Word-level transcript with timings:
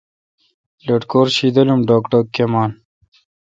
لٹکور 0.85 1.27
شیدل 1.35 1.67
اؘ 1.73 1.77
ڈوگ 1.87 2.03
دوگ 2.11 2.25
کیمان۔ 2.35 2.71